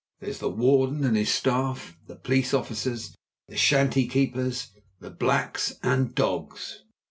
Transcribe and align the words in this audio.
There's 0.19 0.39
the 0.39 0.49
warden 0.49 1.03
and 1.03 1.15
his 1.15 1.29
staff, 1.31 1.95
the 2.07 2.15
police 2.15 2.55
officers, 2.55 3.15
the 3.47 3.55
shanty 3.55 4.07
keepers, 4.07 4.71
the 4.99 5.11
blacks, 5.11 5.73
and 5.83 6.15
dogs. 6.15 6.81